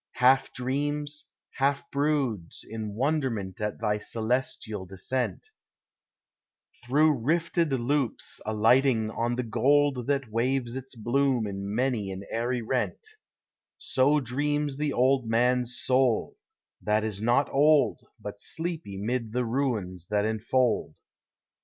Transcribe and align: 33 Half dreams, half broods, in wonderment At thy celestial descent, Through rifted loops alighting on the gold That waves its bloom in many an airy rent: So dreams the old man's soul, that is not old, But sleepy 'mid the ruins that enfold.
33 0.15 0.27
Half 0.27 0.53
dreams, 0.53 1.25
half 1.57 1.91
broods, 1.91 2.65
in 2.67 2.95
wonderment 2.95 3.61
At 3.61 3.79
thy 3.79 3.99
celestial 3.99 4.87
descent, 4.87 5.49
Through 6.83 7.19
rifted 7.19 7.71
loops 7.71 8.41
alighting 8.43 9.11
on 9.11 9.35
the 9.35 9.43
gold 9.43 10.07
That 10.07 10.31
waves 10.31 10.75
its 10.75 10.95
bloom 10.95 11.45
in 11.45 11.75
many 11.75 12.09
an 12.11 12.23
airy 12.31 12.63
rent: 12.63 13.09
So 13.77 14.19
dreams 14.19 14.75
the 14.77 14.91
old 14.91 15.27
man's 15.27 15.77
soul, 15.79 16.35
that 16.81 17.03
is 17.03 17.21
not 17.21 17.47
old, 17.51 18.01
But 18.19 18.39
sleepy 18.39 18.97
'mid 18.97 19.33
the 19.33 19.45
ruins 19.45 20.07
that 20.07 20.25
enfold. 20.25 20.97